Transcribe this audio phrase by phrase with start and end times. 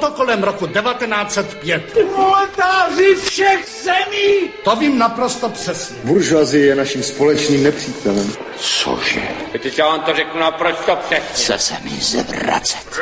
[0.00, 1.92] To kolem roku 1905.
[1.92, 4.50] Proletáři všech zemí!
[4.64, 5.96] To vím naprosto přesně.
[6.04, 8.32] Buržoazie je naším společným nepřítelem.
[8.56, 9.22] Cože?
[9.62, 11.26] Teď já vám to řeknu naprosto přesně.
[11.32, 13.00] Chce se mi zvracet.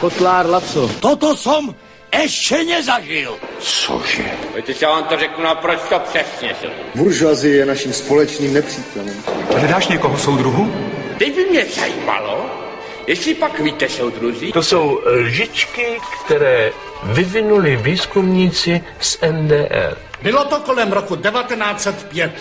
[0.00, 0.90] Kotlár Laco.
[1.00, 1.74] Toto som
[2.22, 3.38] ještě nezažil.
[3.58, 4.30] Cože?
[4.66, 6.56] Teď já vám to řeknu naprosto přesně.
[6.94, 9.22] Buržoazie je naším společným nepřítelem.
[9.56, 10.74] Hledáš někoho soudruhu?
[11.18, 12.63] Teď by mě zajímalo,
[13.06, 16.72] jestli pak víte, soudruzi, To jsou lžičky, které
[17.02, 19.96] vyvinuli výzkumníci z NDR.
[20.22, 22.32] Bylo to kolem roku 1905.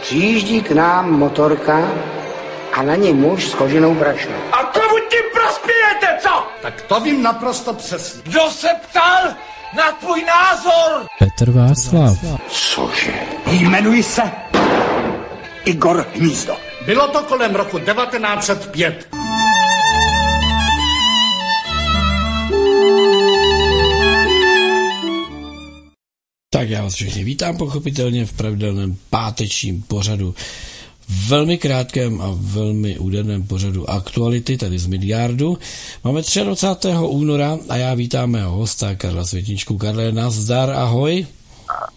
[0.00, 1.88] Přijíždí k nám motorka
[2.72, 4.34] a na ní muž s koženou brašnou.
[4.52, 6.46] A komu tím prospějete, co?
[6.62, 8.22] Tak to vím naprosto přesně.
[8.24, 9.34] Kdo se ptal
[9.76, 11.06] na tvůj názor?
[11.18, 12.18] Petr Václav.
[12.48, 13.12] Cože?
[13.46, 14.22] Jmenuji se
[15.64, 16.56] Igor Hnízdo.
[16.86, 19.17] Bylo to kolem roku 1905.
[26.58, 30.34] Tak já vás všechny vítám pochopitelně v pravidelném pátečním pořadu
[31.28, 35.58] velmi krátkém a velmi úderném pořadu aktuality tady z Midgardu.
[36.04, 36.88] Máme 23.
[37.00, 39.78] února a já vítám mého hosta Karla Světničku.
[39.78, 41.26] Karle, nazdar, ahoj.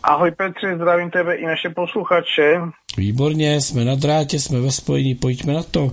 [0.03, 2.61] Ahoj Petře, zdravím tebe i naše posluchače.
[2.97, 5.91] Výborně, jsme na drátě, jsme ve spojení, pojďme na to.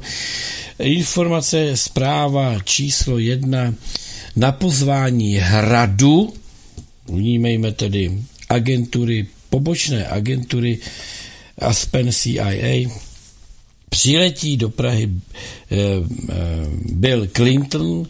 [0.78, 3.74] Informace, zpráva číslo jedna.
[4.36, 6.32] Na pozvání hradu,
[7.06, 10.78] vnímejme tedy agentury, pobočné agentury
[11.58, 12.88] Aspen CIA,
[13.88, 16.34] přiletí do Prahy eh, eh,
[16.92, 18.06] Bill Clinton,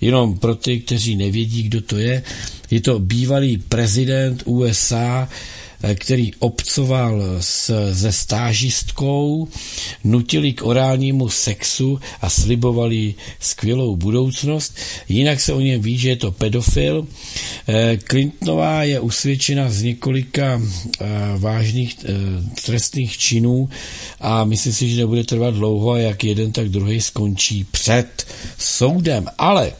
[0.00, 2.22] jenom pro ty, kteří nevědí, kdo to je.
[2.70, 5.28] Je to bývalý prezident USA,
[5.94, 9.48] který obcoval s, se stážistkou,
[10.04, 14.76] nutili k orálnímu sexu a slibovali skvělou budoucnost.
[15.08, 17.06] Jinak se o něm ví, že je to pedofil.
[17.68, 21.06] Eh, Clintonová je usvědčena z několika eh,
[21.38, 22.12] vážných eh,
[22.64, 23.68] trestných činů
[24.20, 28.26] a myslím si, že nebude trvat dlouho a jak jeden, tak druhý skončí před
[28.58, 29.26] soudem.
[29.38, 29.72] Ale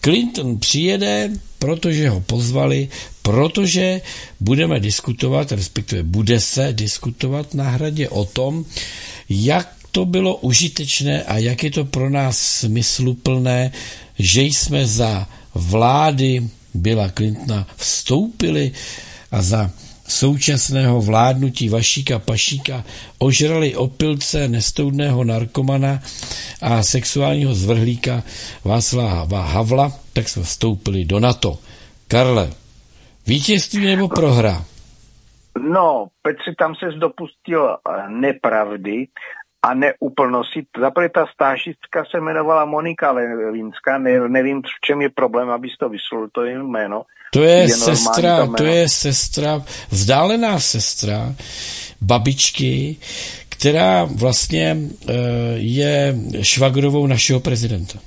[0.00, 2.88] Clinton přijede, protože ho pozvali,
[3.22, 4.00] protože
[4.40, 8.64] budeme diskutovat, respektive bude se diskutovat na hradě o tom,
[9.28, 13.72] jak to bylo užitečné a jak je to pro nás smysluplné,
[14.18, 18.72] že jsme za vlády Billa Clintona vstoupili
[19.30, 19.70] a za
[20.08, 22.84] současného vládnutí Vašíka Pašíka
[23.18, 26.02] ožrali opilce nestoudného narkomana
[26.60, 28.22] a sexuálního zvrhlíka
[28.64, 31.58] Václava Havla, tak jsme vstoupili do NATO.
[32.08, 32.50] Karle,
[33.26, 34.64] vítězství nebo prohra?
[35.70, 39.06] No, Petře, tam se dopustil eh, nepravdy
[39.62, 40.66] a neúplnosti.
[40.80, 45.88] Zaprvé ta stážistka se jmenovala Monika Levinská, ne, nevím, v čem je problém, abys to
[45.88, 47.02] vyslovil, to je jméno.
[47.32, 48.54] To je, Je sestra, to jméno.
[48.56, 51.34] to je sestra, vzdálená sestra
[52.00, 52.96] babičky,
[53.48, 54.76] která vlastně
[55.08, 55.14] e,
[55.54, 57.98] je švagrovou našeho prezidenta.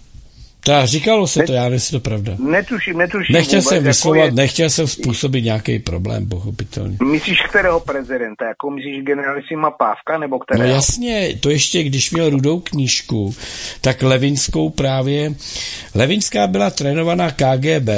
[0.65, 2.31] Tak říkalo se to, já nevím, jestli to pravda.
[2.39, 6.97] Netuším, netuším Nechtěl vůbec, jsem jako vyslovat, je- nechtěl jsem způsobit nějaký problém, pochopitelně.
[7.11, 8.45] Myslíš kterého prezidenta?
[8.47, 10.69] Jako myslíš generalisima Pávka nebo No kterého?
[10.75, 13.33] jasně, to ještě, když měl rudou knížku,
[13.81, 15.31] tak Levinskou právě,
[15.95, 17.89] Levinská byla trénovaná KGB,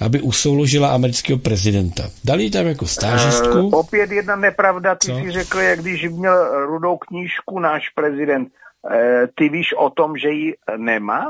[0.00, 2.02] aby usouložila amerického prezidenta.
[2.24, 3.70] Dali ji tam jako stážistku.
[3.72, 5.18] Eh, opět jedna nepravda, ty Co?
[5.18, 8.48] si řekl, jak když měl rudou knížku náš prezident,
[8.92, 11.24] eh, ty víš o tom, že ji nemá?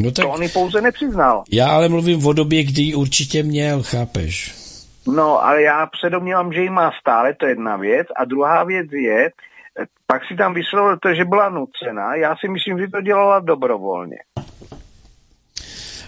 [0.00, 1.44] No tak To on pouze nepřiznal.
[1.52, 4.54] já ale mluvím o době, kdy ji určitě měl, chápeš?
[5.06, 8.06] No, ale já předomnívám, že ji má stále, to je jedna věc.
[8.16, 9.30] A druhá věc je, eh,
[10.06, 12.14] pak si tam vyslovil to, že byla nucená.
[12.14, 14.16] Já si myslím, že to dělala dobrovolně.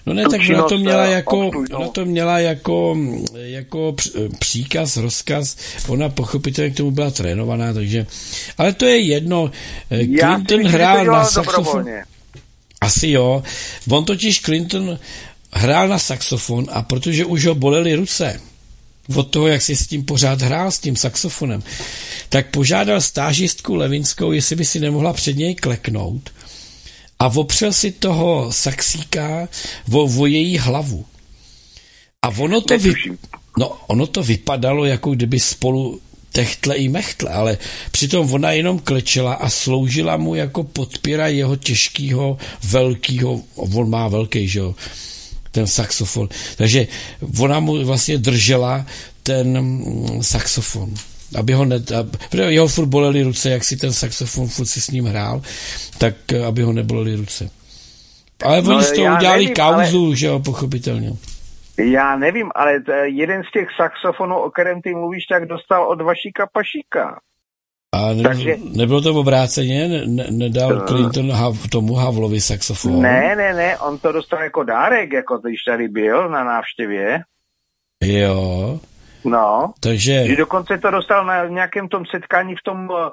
[0.06, 2.97] No ne, Tu tak ona činnost, to měla eh, jako, ona to měla jako,
[3.34, 5.56] jako př- příkaz, rozkaz,
[5.88, 8.06] ona pochopitelně k tomu byla trénovaná, takže,
[8.58, 9.50] ale to je jedno,
[9.91, 12.04] Eh, Clinton hrál na saxofon, dobrovolně.
[12.86, 13.42] Asi jo,
[13.91, 14.98] on totiž Clinton
[15.53, 18.41] hrál na saxofon a protože už ho bolely ruce,
[19.15, 21.62] od toho, jak si s tím pořád hrál, s tím saxofonem,
[22.28, 26.30] tak požádal stážistku Levinskou, jestli by si nemohla před něj kleknout
[27.18, 29.48] a opřel si toho saxíka
[29.92, 31.04] o, o její hlavu.
[32.22, 32.92] A ono to, vy,
[33.59, 36.00] no, ono to vypadalo, jako kdyby spolu
[36.36, 37.59] techtle i mechtle, ale
[37.91, 44.48] přitom ona jenom klečela a sloužila mu jako podpěra jeho těžkého, velkého, on má velký,
[44.48, 44.74] že jo,
[45.50, 46.28] ten saxofon.
[46.56, 46.86] Takže
[47.38, 48.86] ona mu vlastně držela
[49.22, 50.94] ten mm, saxofon
[51.34, 54.80] aby ho ne, ab, protože jeho furt bolely ruce, jak si ten saxofon furt si
[54.80, 55.42] s ním hrál,
[55.98, 57.50] tak eh, aby ho nebolely ruce.
[58.44, 61.12] Ale oni No, z toho udělali nevím, kauzu, že jo, pochopitelně.
[61.78, 66.01] Já nevím, ale t- jeden z těch saxofonů, o kterém ty mluvíš, tak dostal od
[66.01, 67.21] Vašíka Pašíka.
[67.95, 69.89] A ne, Takže- nebylo to obráceně?
[69.89, 73.03] Ne, ne, nedal Clinton Hav, tomu Havlovi saxofon?
[73.03, 77.21] Ne, ne, ne, on to dostal jako dárek, jako když tady byl na návštěvě.
[78.05, 78.81] Jo,
[79.25, 80.27] No, takže...
[80.27, 83.11] že dokonce to dostal na nějakém tom setkání v tom eh,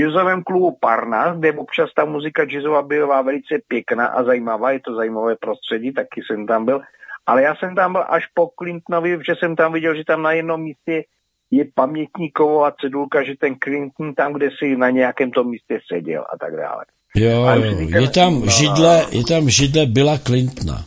[0.00, 4.94] jazzovém klubu Parnas, kde občas ta muzika jazzová byla velice pěkná a zajímavá, je to
[4.94, 6.80] zajímavé prostředí, taky jsem tam byl.
[7.26, 10.32] Ale já jsem tam byl až po Clintonovi, že jsem tam viděl, že tam na
[10.32, 11.04] jednom místě
[11.50, 16.38] je pamětníková cedulka, že ten Clinton tam, kde si na nějakém tom místě seděl a
[16.38, 16.84] tak dále.
[17.16, 20.84] Jo, jo, říkám, je tam no, židle, je tam židle Billa Clintona.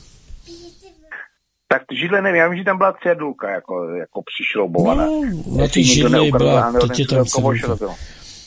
[1.68, 5.06] Tak židle nevím, já vím, že tam byla cedulka jako, jako přišroubovaná.
[5.06, 7.68] No, na ty neukazoval, byla, teď je tam cedulka.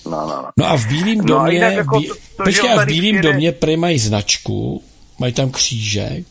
[0.06, 0.48] No, no, no.
[0.58, 3.52] No a v Bílém No domě, jinak jako to- to, počkej, a v Bílém domě
[3.52, 4.82] prej mají značku,
[5.18, 6.26] mají tam křížek,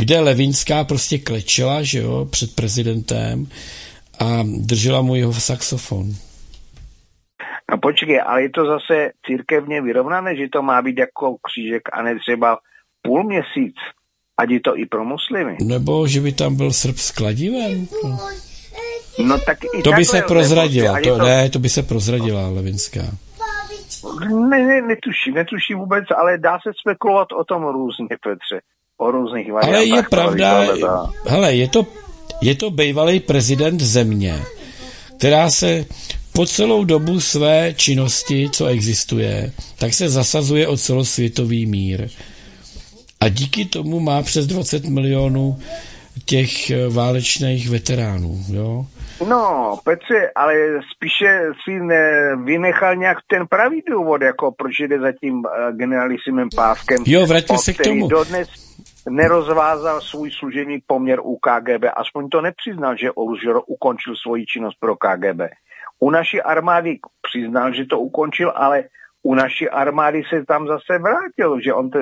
[0.00, 3.46] kde Levinská prostě klečela, že jo, před prezidentem
[4.18, 6.06] a držela mu jeho saxofon.
[7.70, 12.02] No počkej, ale je to zase církevně vyrovnané, že to má být jako křížek a
[12.02, 12.58] ne třeba
[13.02, 13.76] půl měsíc,
[14.38, 15.56] ať je to i pro muslimy.
[15.62, 17.88] Nebo že by tam byl Srb s kladivem.
[19.26, 23.02] No tak i To by se prozradila, je to, ne, to by se prozradila Levinská.
[24.48, 28.60] Ne, ne, netuším, netuším vůbec, ale dá se spekulovat o tom různě, Petře.
[29.00, 29.74] O různých variantách.
[29.74, 30.66] Ale je pravda,
[31.26, 31.86] hele, je to,
[32.42, 34.42] je to bývalý prezident země,
[35.18, 35.84] která se
[36.32, 42.08] po celou dobu své činnosti, co existuje, tak se zasazuje o celosvětový mír.
[43.20, 45.58] A díky tomu má přes 20 milionů
[46.24, 48.86] těch eh, válečných veteránů, jo?
[49.28, 50.54] No, Petře, ale
[50.94, 56.48] spíše si ne, vynechal nějak ten pravý důvod, jako proč jde za tím uh, generalisimem
[56.54, 56.98] pávkem.
[57.06, 58.08] Jo, vraťme se k tomu.
[58.08, 58.69] dodnes
[59.08, 64.96] nerozvázal svůj služební poměr u KGB, aspoň to nepřiznal, že Olžer ukončil svoji činnost pro
[64.96, 65.40] KGB.
[66.00, 68.84] U naší armády přiznal, že to ukončil, ale
[69.22, 71.98] u naší armády se tam zase vrátil, že on to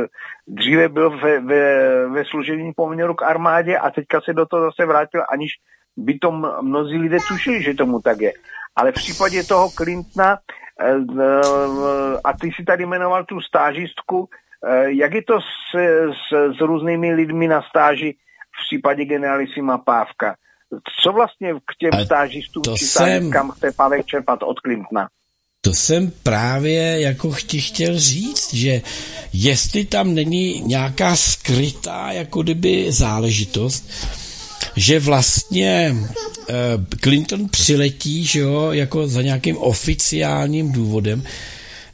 [0.46, 4.86] dříve byl ve, ve, ve služebním poměru k armádě a teďka se do toho zase
[4.86, 5.50] vrátil, aniž
[5.96, 6.30] by to
[6.62, 8.32] mnozí lidé tušili, že tomu tak je.
[8.76, 10.38] Ale v případě toho Clintona,
[10.80, 14.28] eh, eh, a ty si tady jmenoval tu stážistku,
[14.66, 20.34] eh, jak je to s, s, s různými lidmi na stáži v případě generalisima Pávka?
[21.02, 25.08] Co vlastně k těm Ale stážistům to jsem- stážistkám chce Pávek čerpat od Clintona?
[25.60, 28.82] To jsem právě jako ti chtěl říct, že
[29.32, 33.90] jestli tam není nějaká skrytá jako kdyby záležitost,
[34.76, 35.94] že vlastně
[36.50, 36.54] eh,
[37.00, 41.22] Clinton přiletí, že jo, jako za nějakým oficiálním důvodem,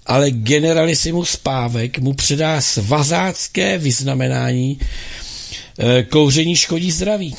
[0.07, 4.79] ale generalisimus Pávek mu předá svazácké vyznamenání
[5.79, 7.37] eh, kouření škodí zdraví.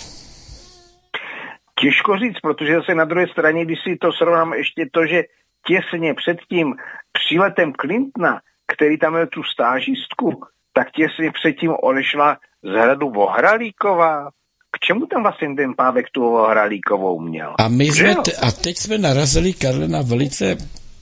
[1.82, 5.24] Těžko říct, protože zase na druhé straně, když si to srovnám ještě to, že
[5.68, 6.74] těsně před tím
[7.12, 8.42] příletem Clintona,
[8.74, 10.42] který tam měl tu stážistku,
[10.74, 14.30] tak těsně předtím odešla z hradu Vohralíková.
[14.72, 17.56] K čemu tam vlastně ten pávek tu Vohralíkovou měl?
[17.60, 20.58] A my jsme, t- a teď jsme narazili, Karle, na velice,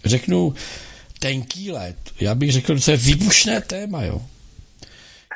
[0.06, 0.54] řeknu,
[1.24, 1.96] tenký let.
[2.20, 4.22] Já bych řekl, že to je výbušné téma, jo.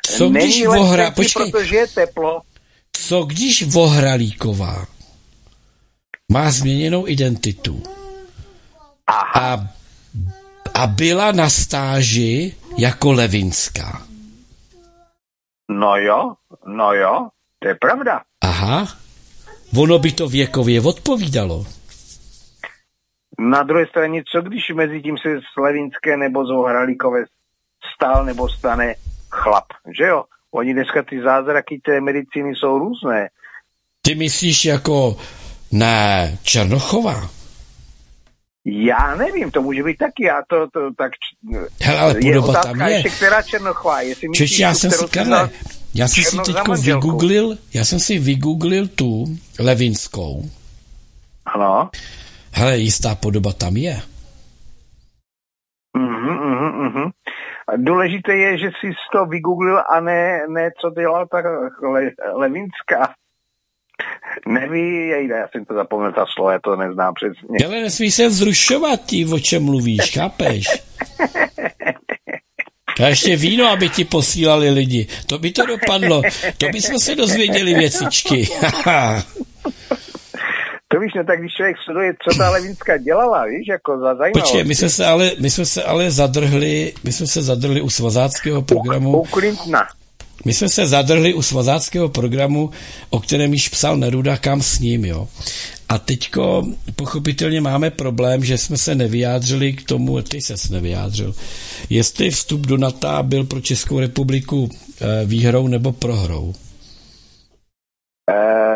[0.06, 1.04] Co Není když Vohra...
[1.10, 2.40] teplý, Počkej, Protože je teplo.
[2.92, 4.86] co když Vohralíková
[6.32, 7.82] má změněnou identitu
[9.06, 9.54] Aha.
[9.54, 9.68] a,
[10.74, 14.02] a byla na stáži jako Levinská.
[15.70, 16.34] No jo,
[16.66, 17.28] no jo,
[17.58, 18.20] to je pravda.
[18.40, 18.96] Aha,
[19.76, 21.66] ono by to věkově odpovídalo.
[23.38, 27.24] Na druhé straně, co když mezi tím se z Levinské nebo z Vohralíkové
[27.94, 28.94] stal nebo stane
[29.30, 29.64] chlap,
[29.98, 30.24] že jo?
[30.50, 33.28] Oni dneska ty zázraky té medicíny jsou různé.
[34.02, 35.16] Ty myslíš jako,
[35.72, 37.30] ne, Černochová?
[38.64, 41.12] Já nevím, to může být taky, já to, to tak...
[41.80, 42.94] Hele, ale je otázka tam je.
[42.94, 45.50] ještě, která Černochová, jestli myslíš, Češi, já jsem si, Karle,
[45.94, 47.06] já jsem si manželku.
[47.06, 49.24] vygooglil, já jsem si vygooglil tu
[49.58, 50.50] Levinskou.
[51.46, 51.90] Ano.
[52.52, 54.00] Hele, jistá podoba tam je.
[55.96, 57.10] Mhm, mhm, mhm.
[57.76, 61.38] Důležité je, že jsi to vygooglil a ne, ne co dělal ta
[61.92, 63.14] Le, Levinská.
[64.46, 67.66] Neví, jejda, já jsem to zapomněl, ta slovo, já to neznám přesně.
[67.66, 70.66] Ale nesmí se vzrušovat ti, o čem mluvíš, chápeš?
[73.04, 75.06] A ještě víno, aby ti posílali lidi.
[75.26, 76.22] To by to dopadlo.
[76.58, 78.48] To by jsme se dozvěděli věcičky.
[81.08, 84.42] Víš, no tak když člověk sleduje, co ta Levinská dělala, víš, jako za zajímavost.
[84.42, 87.90] Počkej, my jsme se ale, my jsme se ale zadrhli, my jsme se zadrhli u
[87.90, 89.88] svazáckého U programu Clintona.
[90.44, 92.70] My jsme se zadrhli u svazáckého programu,
[93.10, 95.28] o kterém již psal Neruda, kam s ním, jo.
[95.88, 101.34] A teďko pochopitelně máme problém, že jsme se nevyjádřili k tomu, ty ses nevyjádřil,
[101.90, 104.68] jestli vstup do NATO byl pro Českou republiku
[105.00, 106.54] eh, výhrou nebo prohrou.
[108.30, 108.67] Eh,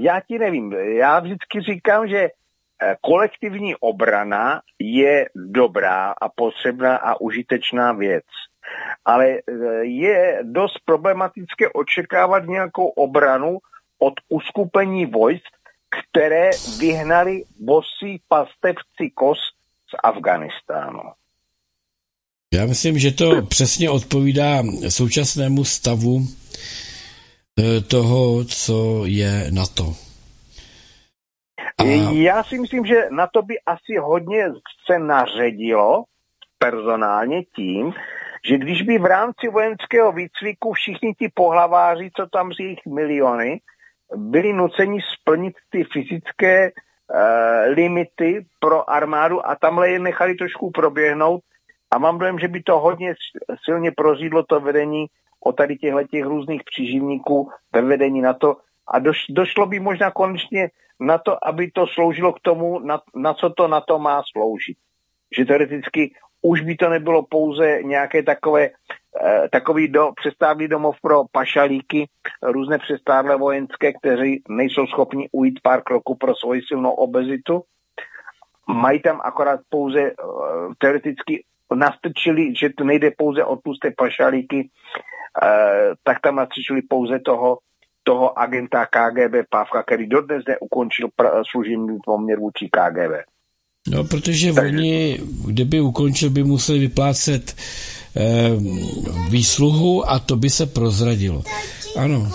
[0.00, 0.72] já ti nevím.
[0.72, 8.24] Já vždycky říkám, že eh, kolektivní obrana je dobrá a potřebná a užitečná věc.
[9.04, 9.38] Ale
[9.82, 13.58] je dost problematické očekávat nějakou obranu
[13.98, 15.52] od uskupení vojsk,
[15.90, 19.38] které vyhnali bosí pastevci kos
[19.90, 21.02] z Afganistánu.
[22.54, 26.26] Já myslím, že to přesně odpovídá současnému stavu
[27.88, 29.84] toho, co je NATO.
[31.78, 31.84] A...
[32.12, 34.44] Já si myslím, že na to by asi hodně
[34.86, 36.04] se naředilo
[36.58, 37.92] personálně tím,
[38.48, 43.60] že když by v rámci vojenského výcviku všichni ti pohlaváři, co tam z jejich miliony,
[44.16, 51.40] byli nuceni splnit ty fyzické uh, limity pro armádu a tamhle je nechali trošku proběhnout
[51.90, 53.14] a mám dojem, že by to hodně
[53.64, 55.06] silně prozídlo to vedení
[55.44, 58.56] o tady těchto těch různých příživníků ve vedení na to
[58.88, 60.70] a doš, došlo by možná konečně
[61.00, 64.76] na to, aby to sloužilo k tomu, na, na co to na to má sloužit.
[65.36, 68.70] Že teoreticky už by to nebylo pouze nějaké takové
[69.16, 72.08] Eh, takový do, přestávlý domov pro pašalíky,
[72.42, 77.62] různé přestávle vojenské, kteří nejsou schopni ujít pár kroků pro svoji silnou obezitu.
[78.66, 85.94] Mají tam akorát pouze uh, teoreticky nastrčili, že to nejde pouze o tlusté pašalíky, uh,
[86.02, 87.58] tak tam nastrčili pouze toho,
[88.02, 93.30] toho agenta KGB Pávka, který dodnes neukončil pr- služební poměr vůči KGB.
[93.88, 94.76] No, protože Takže...
[94.76, 97.56] oni, kdyby ukončil, by museli vyplácet
[98.16, 98.50] eh,
[99.30, 101.42] výsluhu a to by se prozradilo.
[101.96, 102.30] Ano.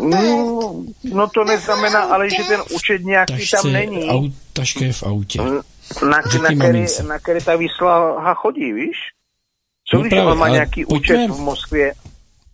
[0.00, 4.08] No, no to neznamená, ale že ten účet nějaký Tašce, tam není.
[4.08, 5.40] Aut, taška je v autě.
[6.02, 6.22] Na, na,
[6.54, 8.96] který, na který ta výsluha chodí, víš?
[9.90, 11.92] Co no když právě, on má nějaký účet v Moskvě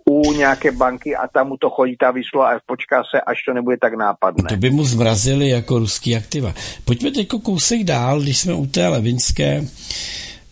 [0.04, 3.54] u nějaké banky a tam mu to chodí ta výsluha a počká se, až to
[3.54, 4.48] nebude tak nápadné.
[4.48, 6.54] To by mu zmrazili jako ruský aktiva.
[6.84, 9.64] Pojďme teď kousek dál, když jsme u té Levinské.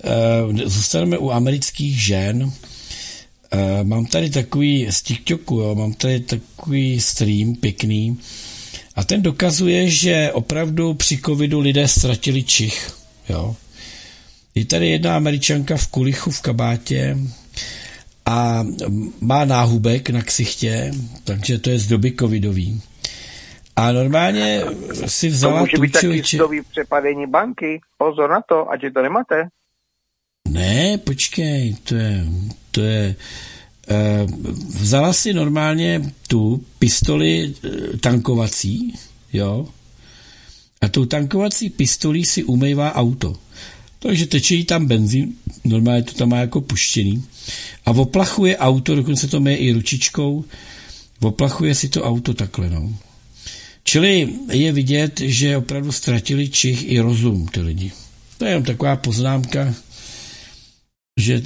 [0.04, 2.52] Eh, zůstaneme u amerických žen.
[3.52, 8.18] Eh, mám tady takový z TikToku, jo, mám tady takový stream pěkný
[9.00, 12.92] a ten dokazuje, že opravdu při covidu lidé ztratili čich.
[13.28, 13.56] Jo.
[14.54, 17.16] Je tady jedna američanka v kulichu v kabátě
[18.26, 18.66] a
[19.20, 20.90] má náhubek na ksichtě,
[21.24, 22.82] takže to je z doby covidový.
[23.76, 24.62] A normálně
[25.06, 27.80] si vzala to může být taky doby přepadení banky.
[27.98, 29.48] Pozor na to, ať to nemáte.
[30.48, 32.24] Ne, počkej, to je,
[32.70, 33.14] to je,
[34.68, 37.70] vzala si normálně tu pistoli uh,
[38.00, 38.94] tankovací,
[39.32, 39.68] jo,
[40.80, 43.36] a tou tankovací pistolí si umývá auto.
[43.98, 47.24] Takže teče jí tam benzín, normálně to tam má jako puštěný,
[47.86, 50.44] a oplachuje auto, dokonce to má i ručičkou,
[51.20, 52.94] oplachuje si to auto takhle, no.
[53.84, 57.92] Čili je vidět, že opravdu ztratili čich i rozum ty lidi.
[58.38, 59.74] To je jen taková poznámka,
[61.20, 61.42] že,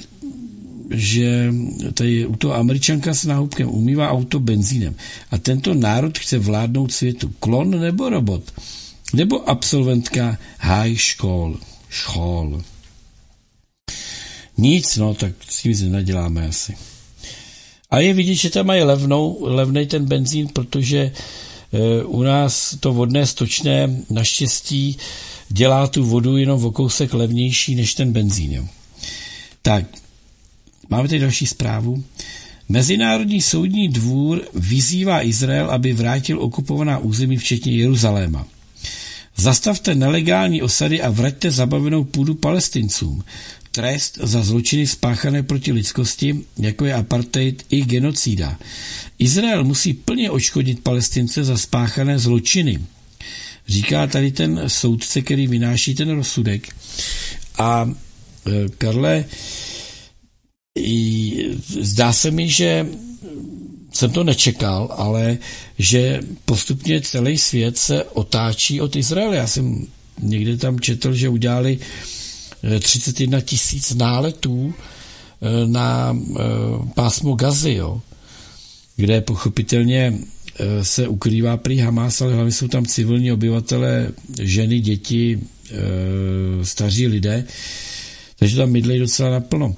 [0.91, 1.55] že
[1.95, 4.95] tady u toho američanka s náhubkem umývá auto benzínem
[5.31, 7.33] a tento národ chce vládnout světu.
[7.41, 8.43] Klon nebo robot?
[9.15, 11.59] Nebo absolventka high škol?
[11.91, 12.63] Škol.
[14.59, 16.75] Nic, no, tak s tím se neděláme asi.
[17.91, 21.13] A je vidět, že tam mají levnou, levnej ten benzín, protože e,
[22.05, 24.97] u nás to vodné stočné naštěstí
[25.49, 28.53] dělá tu vodu jenom o kousek levnější než ten benzín.
[28.53, 28.65] Jo.
[29.63, 29.85] Tak,
[30.91, 32.05] máme tady další zprávu.
[32.69, 38.47] Mezinárodní soudní dvůr vyzývá Izrael, aby vrátil okupovaná území, včetně Jeruzaléma.
[39.37, 43.25] Zastavte nelegální osady a vraťte zabavenou půdu palestincům.
[43.71, 48.59] Trest za zločiny spáchané proti lidskosti, jako je apartheid i genocída.
[49.19, 52.81] Izrael musí plně odškodit palestince za spáchané zločiny.
[53.69, 56.69] Říká tady ten soudce, který vynáší ten rozsudek.
[57.59, 57.95] A
[58.47, 59.25] Eh, Karle,
[61.81, 62.87] zdá se mi, že
[63.93, 65.39] jsem to nečekal, ale
[65.79, 69.37] že postupně celý svět se otáčí od Izraele.
[69.37, 69.87] Já jsem
[70.23, 71.79] někde tam četl, že udělali
[72.81, 76.19] 31 eh, tisíc náletů eh, na
[76.95, 78.01] pásmo Gazy, jo,
[78.97, 80.19] kde pochopitelně
[80.83, 84.13] se ukrývá prý Hamas, ale hlavně jsou tam civilní obyvatele,
[84.43, 85.41] ženy, děti,
[86.63, 87.45] staří lidé
[88.39, 89.75] takže tam mydlejí docela naplno.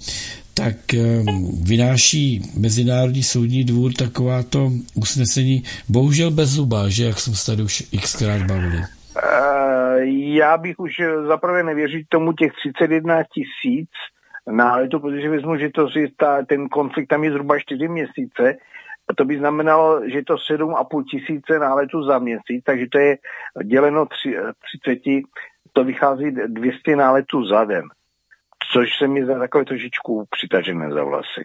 [0.57, 1.23] Tak eh,
[1.69, 7.83] vynáší Mezinárodní soudní dvůr takováto usnesení, bohužel bez zuba, že jak jsme se tady už
[8.03, 8.79] xkrát bavili.
[8.79, 9.99] Uh,
[10.35, 10.93] já bych už
[11.29, 13.91] zaprvé nevěřil tomu těch 31 tisíc
[14.47, 18.55] náletů, protože vezmu, že to si ta, ten konflikt tam je zhruba 4 měsíce,
[19.09, 23.19] a to by znamenalo, že to 7,5 tisíce náletů za měsíc, takže to je
[23.65, 24.99] děleno 30,
[25.73, 27.85] to vychází 200 náletů za den
[28.73, 31.43] což se mi za takové trošičku přitažené za vlasy.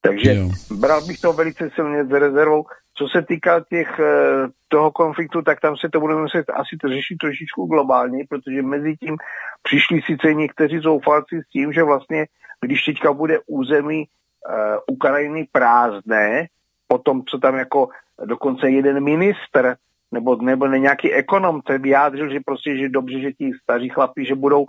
[0.00, 0.50] Takže jo.
[0.70, 2.64] bral bych to velice silně s rezervou.
[2.94, 6.88] Co se týká těch, eh, toho konfliktu, tak tam se to budeme muset asi to
[6.88, 9.16] řešit trošičku globálně, protože mezi tím
[9.62, 12.26] přišli sice někteří zoufalci s tím, že vlastně,
[12.60, 16.46] když teďka bude území uh, Ukrajiny prázdné,
[16.88, 17.88] po tom, co tam jako
[18.24, 19.76] dokonce jeden ministr
[20.12, 24.34] nebo, nebo nějaký ekonom se vyjádřil, že prostě, že dobře, že ti staří chlapi, že
[24.34, 24.66] budou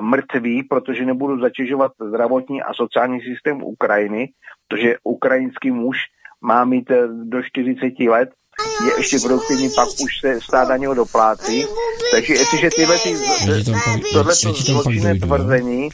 [0.00, 4.28] mrtví, protože nebudu zatěžovat zdravotní a sociální systém Ukrajiny,
[4.68, 5.96] protože ukrajinský muž
[6.40, 8.30] má mít eh, do 40 let,
[8.84, 11.66] je ještě produktivní, pak už se stát na něho doplácí.
[12.10, 13.14] Takže jestliže tyhle ty,
[14.12, 15.88] tohle zločinné tvrzení,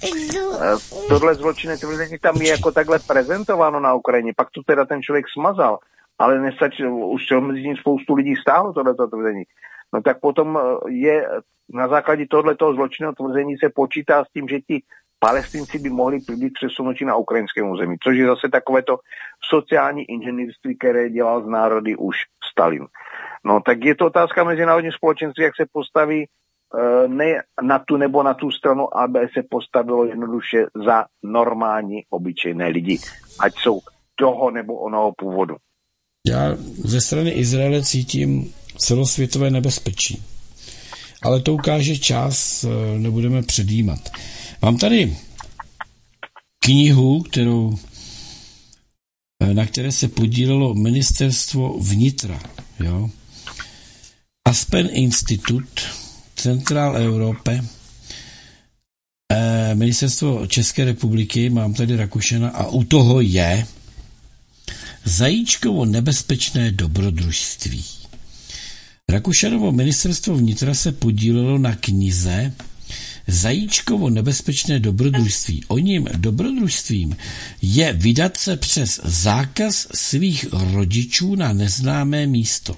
[0.61, 0.77] eh,
[1.09, 5.25] tohle zločinné tvrzení tam je jako takhle prezentováno na Ukrajině, pak to teda ten člověk
[5.33, 5.79] smazal,
[6.19, 9.45] ale nestačí, už se mezi tím spoustu lidí stálo tohleto tvrzení
[9.95, 11.29] no tak potom eh, je
[11.75, 14.83] na základě tohoto zločinného tvrzení se počítá s tím, že ti
[15.19, 18.99] palestinci by mohli být přesunuti na ukrajinském území, což je zase takovéto
[19.51, 22.17] sociální inženýrství, které dělal z národy už
[22.51, 22.87] Stalin.
[23.45, 28.23] No tak je to otázka mezinárodní společenství, jak se postaví eh, ne na tu nebo
[28.23, 32.99] na tu stranu, aby se postavilo jednoduše za normální, obyčejné lidi,
[33.41, 33.81] ať jsou
[34.15, 35.57] toho nebo onoho původu.
[36.27, 40.23] Já ze strany Izraele cítím celosvětové nebezpečí.
[41.23, 44.11] Ale to ukáže čas, eh, nebudeme předjímat.
[44.63, 45.17] Mám tady
[46.65, 47.79] knihu, kterou,
[49.43, 52.41] eh, na které se podílelo ministerstvo vnitra.
[52.81, 53.11] Jo?
[54.45, 55.69] Aspen Institut,
[56.37, 57.65] Central Europe,
[59.33, 63.67] eh, ministerstvo České republiky, mám tady Rakušena a u toho je
[65.07, 67.85] Zajíčkovo nebezpečné dobrodružství.
[69.09, 72.53] Rakušanovo ministerstvo vnitra se podílelo na knize
[73.27, 75.65] Zajíčkovo nebezpečné dobrodružství.
[75.69, 77.17] O ním dobrodružstvím
[77.63, 82.77] je vydat se přes zákaz svých rodičů na neznámé místo.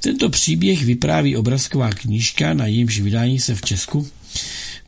[0.00, 4.08] Tento příběh vypráví obrazková knížka, na jejímž vydání se v Česku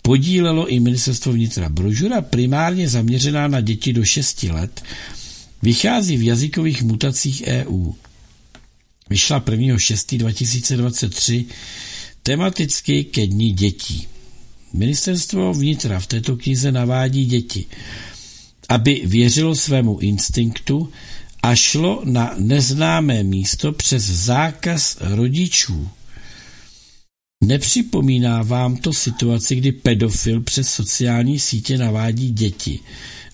[0.03, 1.69] podílelo i ministerstvo vnitra.
[1.69, 4.83] Brožura primárně zaměřená na děti do 6 let
[5.63, 7.93] vychází v jazykových mutacích EU
[9.11, 11.45] vyšla 1.6.2023
[12.23, 14.07] tematicky ke dní dětí.
[14.73, 17.67] Ministerstvo vnitra v této knize navádí děti,
[18.69, 20.93] aby věřilo svému instinktu
[21.43, 25.89] a šlo na neznámé místo přes zákaz rodičů.
[27.45, 32.81] Nepřipomíná vám to situaci, kdy pedofil přes sociální sítě navádí děti,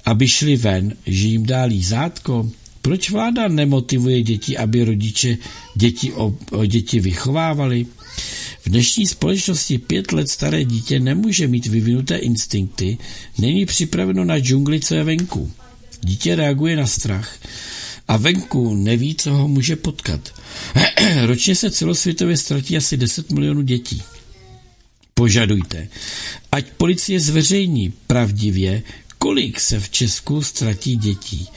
[0.04, 2.50] aby šli ven, že jim dá lízátko?
[2.84, 5.36] Proč vláda nemotivuje děti, aby rodiče
[5.74, 7.86] děti o, o děti vychovávali?
[8.60, 12.98] V dnešní společnosti pět let staré dítě nemůže mít vyvinuté instinkty,
[13.38, 15.52] není připraveno na džungli, co je venku.
[16.00, 17.38] Dítě reaguje na strach
[18.08, 20.40] a venku neví, co ho může potkat.
[21.26, 24.02] Ročně se celosvětově ztratí asi 10 milionů dětí.
[25.14, 25.88] Požadujte,
[26.52, 28.82] ať policie zveřejní pravdivě,
[29.18, 31.48] kolik se v Česku ztratí dětí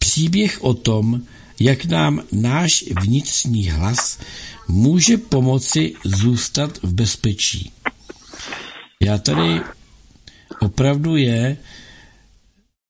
[0.00, 1.22] příběh o tom,
[1.60, 4.18] jak nám náš vnitřní hlas
[4.68, 7.72] může pomoci zůstat v bezpečí.
[9.02, 9.60] Já tady
[10.60, 11.56] opravdu je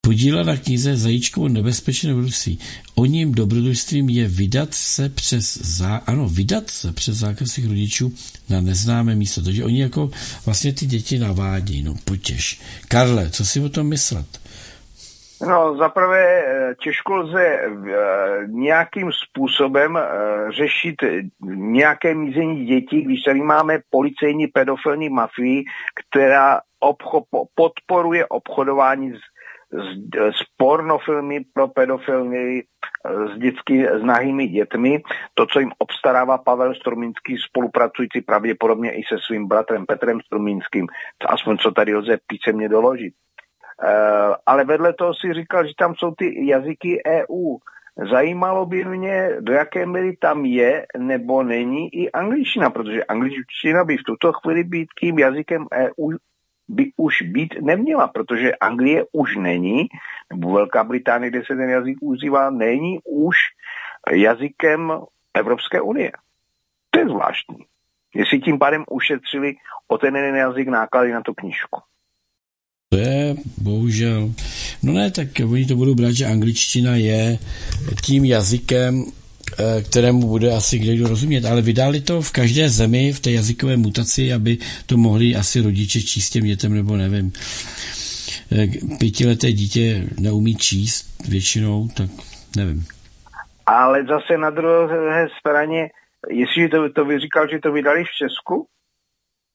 [0.00, 2.58] podíla na knize Zajíčkovo nebezpečné dobrodružství.
[2.94, 8.12] O ním dobrodružstvím je vydat se přes, zá, ano, vydat se přes zákaz svých rodičů
[8.48, 9.42] na neznámé místo.
[9.42, 10.10] Takže oni jako
[10.44, 12.60] vlastně ty děti navádí, no potěž.
[12.88, 14.39] Karle, co si o tom myslet?
[15.48, 17.68] No, zaprvé eh, těžko lze eh,
[18.46, 20.02] nějakým způsobem eh,
[20.52, 20.94] řešit
[21.54, 29.18] nějaké mízení dětí, když tady máme policejní pedofilní mafii, která obcho- podporuje obchodování s,
[29.72, 29.86] s,
[30.36, 32.62] s pornofilmy pro pedofilmy
[33.34, 35.02] s dětsky s nahými dětmi.
[35.34, 40.86] To, co jim obstarává Pavel Strumínský, spolupracující pravděpodobně i se svým bratrem Petrem Strumínským,
[41.26, 43.14] aspoň co tady lze písemně doložit.
[43.82, 47.56] Eh, ale vedle toho si říkal, že tam jsou ty jazyky EU.
[48.10, 53.96] Zajímalo by mě, do jaké míry tam je nebo není i angličtina, protože angličtina by
[53.96, 56.16] v tuto chvíli být tím jazykem EU
[56.68, 59.88] by už být neměla, protože Anglie už není,
[60.30, 63.36] nebo Velká Británie, kde se ten jazyk užívá, není už
[64.12, 64.92] jazykem
[65.34, 66.12] Evropské unie.
[66.90, 67.66] To je zvláštní.
[68.14, 69.54] Jestli tím pádem ušetřili
[69.88, 71.80] o ten jeden jazyk náklady na tu knížku.
[72.92, 74.34] To je bohužel.
[74.82, 77.38] No ne, tak oni to budou brát, že angličtina je
[78.04, 79.04] tím jazykem,
[79.58, 83.76] eh, kterému bude asi kdo rozumět, ale vydali to v každé zemi v té jazykové
[83.76, 87.32] mutaci, aby to mohli asi rodiče číst těm dětem, nebo nevím.
[88.52, 88.66] Eh,
[88.98, 92.10] pětileté dítě neumí číst většinou, tak
[92.56, 92.86] nevím.
[93.66, 95.88] Ale zase na druhé straně,
[96.30, 98.66] jestliže to, to vy říkal, že to vydali v Česku?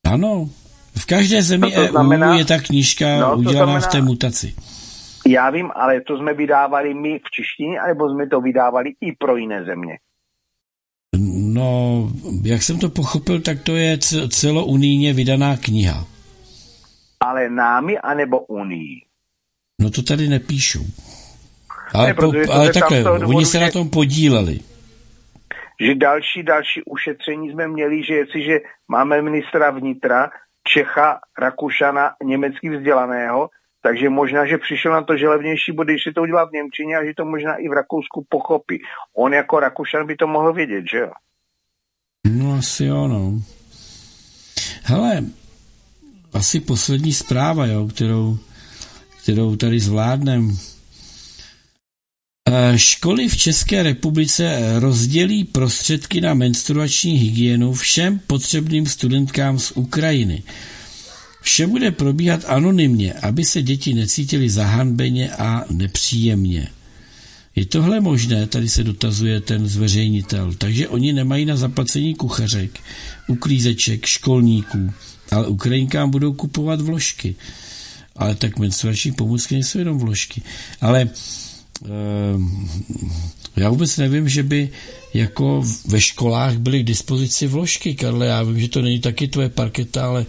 [0.05, 0.49] Ano,
[0.97, 4.55] v každé zemi EU znamená, je ta knížka no, udělaná znamená, v té mutaci.
[5.27, 9.37] Já vím, ale to jsme vydávali my v češtině, nebo jsme to vydávali i pro
[9.37, 9.97] jiné země?
[11.53, 12.09] No,
[12.43, 13.97] jak jsem to pochopil, tak to je
[14.29, 16.05] celounijně vydaná kniha.
[17.19, 19.01] Ale námi, anebo unii?
[19.81, 20.85] No to tady nepíšou.
[21.93, 24.59] Ale, ne, po, ale takhle, oni se na tom podíleli.
[25.81, 30.29] Že další, další ušetření jsme měli, že jestliže máme ministra vnitra,
[30.67, 33.49] Čecha, Rakušana, německy vzdělaného,
[33.81, 36.97] takže možná, že přišel na to, že levnější bude, když si to udělá v Němčině
[36.97, 38.81] a že to možná i v Rakousku pochopí.
[39.17, 41.11] On jako Rakušan by to mohl vědět, že jo?
[42.25, 43.33] No asi jo, no.
[44.83, 45.23] Hele,
[46.33, 48.37] asi poslední zpráva, jo, kterou,
[49.23, 50.51] kterou tady zvládnem.
[52.47, 60.43] Eh, školy v České republice rozdělí prostředky na menstruační hygienu všem potřebným studentkám z Ukrajiny.
[61.41, 66.67] Vše bude probíhat anonymně, aby se děti necítily zahanbeně a nepříjemně.
[67.55, 72.79] Je tohle možné, tady se dotazuje ten zveřejnitel, takže oni nemají na zaplacení kuchařek,
[73.27, 74.93] uklízeček, školníků,
[75.31, 77.35] ale Ukrajinkám budou kupovat vložky.
[78.15, 80.41] Ale tak menstruační pomůcky nejsou jenom vložky.
[80.81, 81.09] Ale
[83.57, 84.69] já vůbec nevím, že by
[85.13, 89.49] jako ve školách byly k dispozici vložky, Karle, já vím, že to není taky tvoje
[89.49, 90.25] parketa, ale,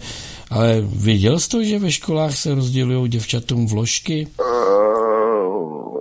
[0.49, 4.27] ale věděl jsi to, že ve školách se rozdělují děvčatům vložky?
[4.39, 5.99] Uh,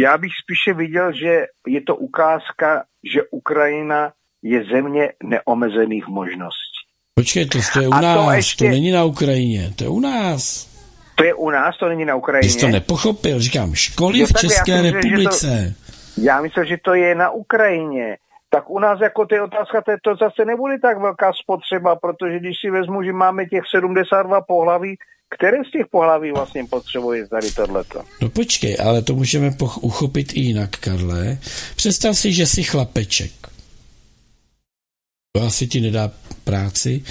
[0.00, 6.82] já bych spíše viděl, že je to ukázka, že Ukrajina je země neomezených možností.
[7.14, 8.64] Počkej, to, to je u A nás, to, ještě...
[8.64, 10.71] to není na Ukrajině, to je u nás.
[11.14, 12.50] To je u nás, to není na Ukrajině.
[12.50, 15.64] Jsi to nepochopil, říkám, školy jo, v České já republice.
[15.64, 15.74] Že
[16.14, 18.16] to, já myslím, že to je na Ukrajině.
[18.50, 22.56] Tak u nás jako ty otázka, to, to zase nebude tak velká spotřeba, protože když
[22.60, 24.96] si vezmu, že máme těch 72 pohlaví,
[25.36, 28.02] které z těch pohlaví vlastně potřebuje tady tohleto?
[28.20, 31.38] No počkej, ale to můžeme poch- uchopit i jinak, Karle.
[31.76, 33.32] Představ si, že jsi chlapeček.
[35.36, 36.10] To asi ti nedá
[36.44, 37.02] práci.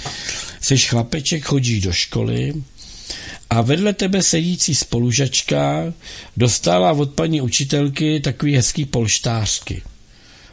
[0.60, 2.52] Jsi chlapeček, chodíš do školy,
[3.50, 5.92] a vedle tebe sedící spolužačka
[6.36, 9.82] dostala od paní učitelky takový hezký polštářky.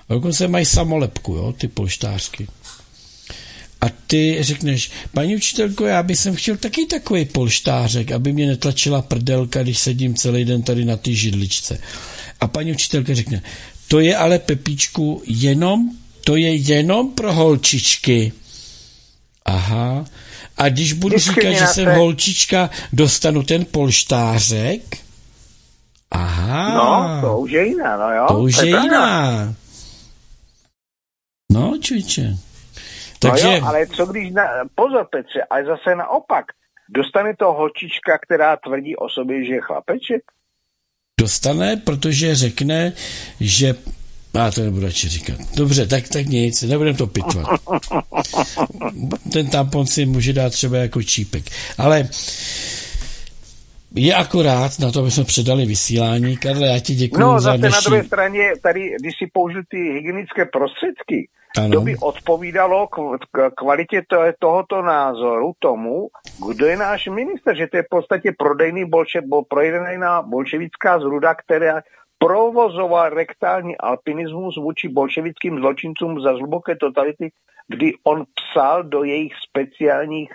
[0.10, 2.48] A dokonce mají samolepku, jo, ty polštářky.
[3.82, 9.02] A ty řekneš, paní učitelko, já bych sem chtěl taky takový polštářek, aby mě netlačila
[9.02, 11.82] prdelka, když sedím celý den tady na té židličce.
[12.39, 13.41] A paní učitelka řekne,
[13.88, 15.91] to je ale Pepíčku jenom,
[16.24, 18.32] to je jenom pro holčičky.
[19.45, 20.06] Aha,
[20.60, 24.82] a když budu říkat, že jsem holčička, dostanu ten polštářek?
[26.12, 26.74] Aha.
[26.76, 28.26] No, to už je jiná, no jo.
[28.28, 29.54] To už je jiná.
[31.52, 32.36] No, čujče.
[33.19, 33.48] Takže...
[33.48, 34.43] No jo, ale co když, na,
[34.76, 36.45] pozor Petře, ale zase naopak,
[36.89, 40.22] dostane to holčička, která tvrdí o sobě, že je chlapeček?
[41.19, 42.93] Dostane, protože řekne,
[43.39, 43.76] že
[44.33, 45.37] a to nebudu radši říkat.
[45.55, 47.45] Dobře, tak, tak nic, nebudem to pitvat.
[49.33, 51.43] Ten tampon si může dát třeba jako čípek.
[51.77, 52.09] Ale
[53.95, 56.37] je akorát na to, aby jsme předali vysílání.
[56.37, 57.75] Karle, já ti děkuji no, za dnešní...
[57.75, 61.69] na druhé straně, tady, když si použil ty hygienické prostředky, ano.
[61.73, 62.87] to by odpovídalo
[63.31, 64.01] k kvalitě
[64.39, 66.07] tohoto názoru tomu,
[66.49, 71.81] kdo je náš minister, že to je v podstatě prodejný bolše, prodejná bolševická zruda, která
[72.19, 77.29] provozoval rektální alpinismus vůči bolševickým zločincům za zluboké totality,
[77.67, 80.29] kdy on psal do jejich speciálních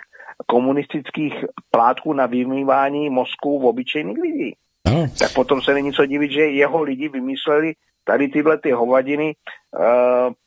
[0.45, 1.33] komunistických
[1.71, 4.55] plátků na vymývání mozku v obyčejných lidí.
[4.87, 5.07] No.
[5.19, 9.83] Tak potom se není co divit, že jeho lidi vymysleli tady tyhle ty hovadiny uh,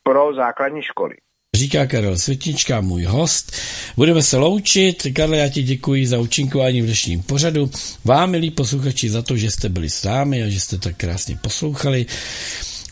[0.03, 1.15] pro základní školy.
[1.57, 3.53] Říká Karel Světnička, můj host.
[3.97, 5.07] Budeme se loučit.
[5.13, 7.71] Karle, já ti děkuji za účinkování v dnešním pořadu.
[8.05, 11.37] Vám, milí posluchači, za to, že jste byli s námi a že jste tak krásně
[11.37, 12.07] poslouchali.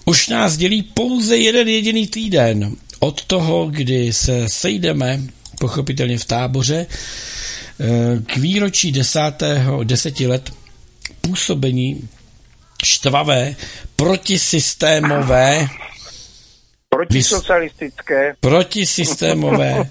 [0.04, 5.22] Už nás dělí pouze jeden jediný týden od toho, kdy se sejdeme,
[5.60, 6.86] pochopitelně v táboře,
[8.26, 10.52] k výročí desátého, deseti let
[11.20, 12.08] působení
[12.84, 13.56] štvavé,
[13.96, 15.68] protisystémové,
[16.96, 19.90] protisocialistické, protisystémové,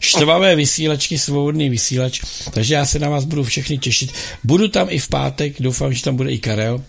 [0.00, 2.20] štvavé vysílačky, svobodný vysílač,
[2.54, 4.12] takže já se na vás budu všechny těšit.
[4.44, 6.84] Budu tam i v pátek, doufám, že tam bude i Karel.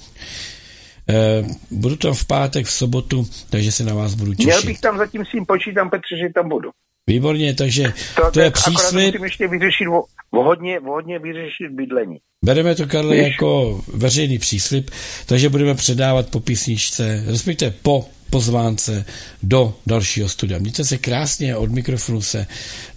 [1.10, 4.48] Eh, budu tam v pátek, v sobotu, takže se na vás budu těšit.
[4.48, 6.70] Měl bych tam zatím s tím počítám, Petře, že tam budu.
[7.08, 9.06] Výborně, takže to, to je příslip.
[9.06, 12.18] musím ještě vyřešit, o, o hodně, o hodně vyřešit bydlení.
[12.46, 13.26] Bereme to, Karle, Víš?
[13.26, 14.92] jako veřejný příslip,
[15.26, 19.06] takže budeme předávat po písničce, respektive po pozvánce
[19.44, 20.60] do dalšího studia.
[20.60, 22.48] Mějte se krásně od mikrofonu se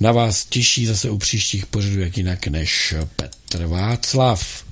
[0.01, 4.65] na vás těší zase u příštích pořadů, jak jinak než Petr Václav.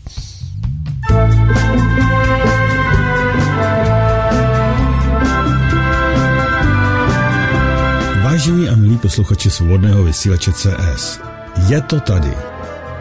[8.23, 11.21] Vážení a milí posluchači svobodného vysílače CS,
[11.69, 12.31] je to tady.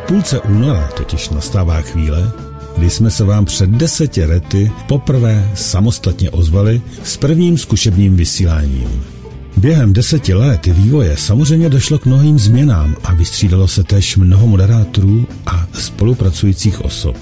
[0.08, 2.32] Půlce února totiž nastává chvíle,
[2.80, 9.04] kdy jsme se vám před deseti lety poprvé samostatně ozvali s prvním zkušebním vysíláním.
[9.58, 15.28] Během deseti let vývoje samozřejmě došlo k mnohým změnám a vystřídalo se též mnoho moderátorů
[15.46, 17.18] a spolupracujících osob.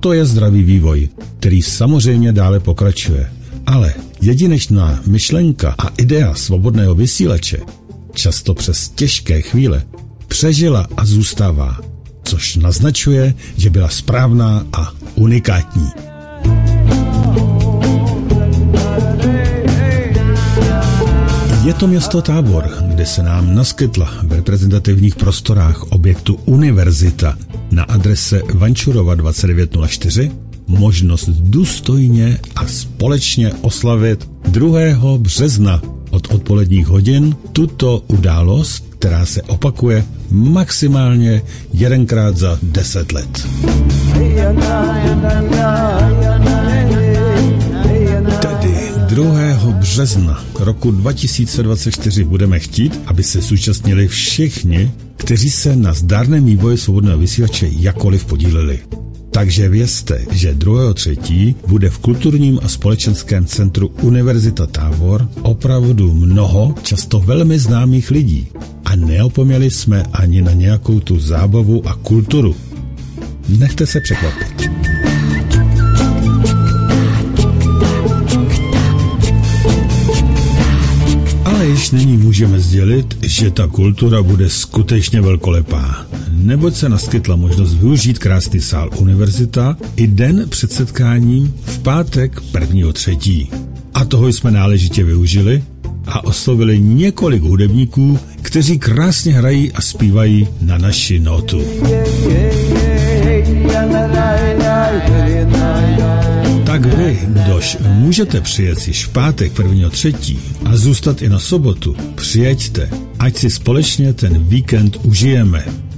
[0.00, 1.08] To je zdravý vývoj,
[1.38, 3.32] který samozřejmě dále pokračuje.
[3.66, 7.58] Ale jedinečná myšlenka a idea svobodného vysílače,
[8.14, 9.82] často přes těžké chvíle,
[10.28, 11.89] přežila a zůstává
[12.30, 15.88] což naznačuje, že byla správná a unikátní.
[21.64, 27.38] Je to město Tábor, kde se nám naskytla v reprezentativních prostorách objektu Univerzita
[27.70, 30.30] na adrese Vančurova 2904
[30.66, 34.78] možnost důstojně a společně oslavit 2.
[35.18, 41.42] března od odpoledních hodin tuto událost, která se opakuje maximálně
[41.72, 43.48] jedenkrát za deset let.
[48.40, 48.74] Tedy
[49.06, 49.72] 2.
[49.72, 57.18] března roku 2024 budeme chtít, aby se zúčastnili všichni, kteří se na zdárném vývoji svobodného
[57.18, 58.80] vysílače jakoliv podíleli.
[59.30, 61.54] Takže vězte, že 2.3.
[61.66, 68.48] bude v kulturním a společenském centru Univerzita Tábor opravdu mnoho, často velmi známých lidí.
[68.84, 72.56] A neopomněli jsme ani na nějakou tu zábavu a kulturu.
[73.48, 74.70] Nechte se překvapit.
[81.44, 86.09] Ale již nyní můžeme sdělit, že ta kultura bude skutečně velkolepá
[86.46, 92.92] neboť se naskytla možnost využít krásný sál univerzita i den před setkáním v pátek 1.
[92.92, 93.50] třetí.
[93.94, 95.62] A toho jsme náležitě využili
[96.06, 101.62] a oslovili několik hudebníků, kteří krásně hrají a zpívají na naši notu.
[106.64, 109.90] Tak vy, kdož můžete přijet již v pátek 1.
[109.90, 115.89] třetí a zůstat i na sobotu, přijeďte, ať si společně ten víkend užijeme.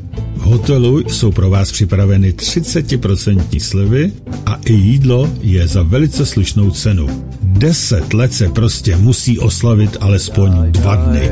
[0.42, 4.12] V hotelu jsou pro vás připraveny 30% slevy
[4.46, 7.08] a i jídlo je za velice slušnou cenu.
[7.42, 11.30] 10 let se prostě musí oslavit alespoň dva dny.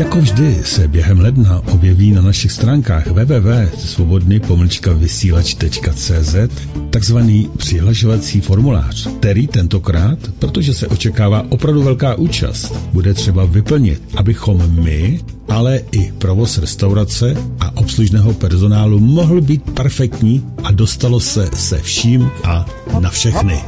[0.00, 4.40] Jako vždy se během ledna objeví na našich stránkách www.svobodny
[4.94, 6.34] vysílač.cz
[6.90, 14.82] takzvaný přihlašovací formulář, který tentokrát, protože se očekává opravdu velká účast, bude třeba vyplnit, abychom
[14.84, 21.78] my, ale i provoz restaurace a obslužného personálu mohl být perfektní a dostalo se se
[21.78, 22.66] vším a
[23.00, 23.62] na všechny.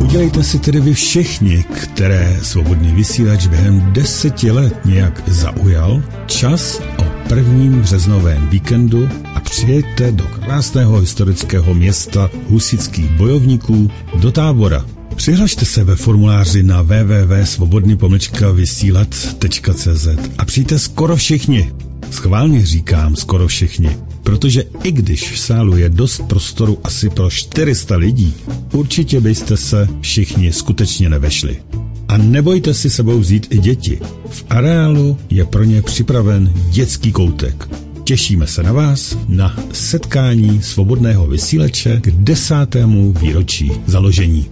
[0.00, 7.04] Udělejte si tedy vy všichni, které svobodný vysílač během deseti let nějak zaujal, čas o
[7.28, 14.93] prvním březnovém víkendu a přijďte do krásného historického města husických bojovníků do tábora.
[15.16, 17.98] Přihlašte se ve formuláři na www.svobodný
[18.52, 21.72] vysílat.cz a přijďte skoro všichni.
[22.10, 27.96] Schválně říkám skoro všichni, protože i když v sálu je dost prostoru asi pro 400
[27.96, 28.34] lidí,
[28.72, 31.56] určitě byste se všichni skutečně nevešli.
[32.08, 34.00] A nebojte si sebou vzít i děti.
[34.30, 37.68] V areálu je pro ně připraven dětský koutek.
[38.04, 44.46] Těšíme se na vás na setkání svobodného vysíleče k desátému výročí založení.